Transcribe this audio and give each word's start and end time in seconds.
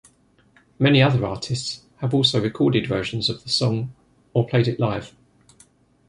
Many 0.79 0.99
other 1.03 1.23
artists 1.27 1.83
have 1.97 2.11
also 2.11 2.41
recorded 2.41 2.87
versions 2.87 3.29
of 3.29 3.43
the 3.43 3.49
song 3.49 3.93
or 4.33 4.47
played 4.47 4.67
it 4.67 4.79
live. 4.79 5.13